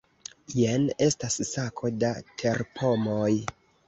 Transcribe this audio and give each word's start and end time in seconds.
Jen 0.59 0.85
estas 1.07 1.37
sako 1.49 1.91
da 2.05 2.09
terpomoj. 2.43 3.29